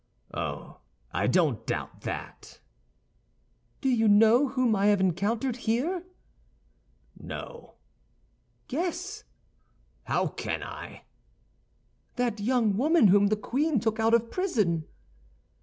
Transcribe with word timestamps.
"Oh, 0.33 0.79
I 1.13 1.27
don't 1.27 1.63
doubt 1.67 2.01
that." 2.01 2.59
"Do 3.81 3.89
you 3.89 4.07
know 4.07 4.47
whom 4.47 4.75
I 4.75 4.87
have 4.87 4.99
encountered 4.99 5.57
here?" 5.57 6.05
"No." 7.19 7.75
"Guess." 8.67 9.25
"How 10.05 10.25
can 10.25 10.63
I?" 10.63 11.03
"That 12.15 12.39
young 12.39 12.77
woman 12.77 13.09
whom 13.09 13.27
the 13.27 13.35
queen 13.37 13.79
took 13.79 13.99
out 13.99 14.15
of 14.15 14.31
prison." 14.31 14.85